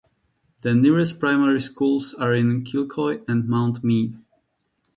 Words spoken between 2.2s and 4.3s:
in Kilcoy and Mount Mee.